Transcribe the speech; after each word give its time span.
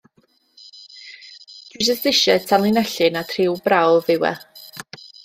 Dwi 1.73 1.85
jyst 1.89 2.09
isie 2.13 2.37
tanlinellu 2.53 3.11
nad 3.19 3.35
rhyw 3.35 3.55
brawf 3.69 4.11
yw 4.15 4.27
e. 4.31 4.33